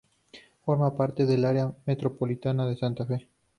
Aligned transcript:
Forma 0.65 0.97
parte 0.97 1.27
del 1.27 1.45
área 1.45 1.75
metropolitana 1.85 2.65
de 2.65 2.75
Santa 2.75 3.05
Fe. 3.05 3.27